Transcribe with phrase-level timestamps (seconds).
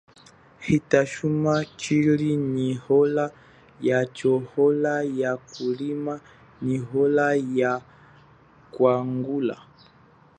[0.65, 2.69] Hita chuma tshili nyi
[2.99, 3.25] ola
[3.87, 4.33] yacho
[4.65, 6.13] ola ya kulima
[6.65, 7.27] nyi ola
[7.59, 7.73] ya
[8.73, 9.55] kwangula.